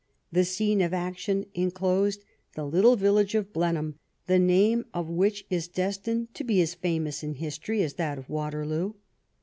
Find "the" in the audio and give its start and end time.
0.31-0.45, 2.55-2.65, 4.25-4.39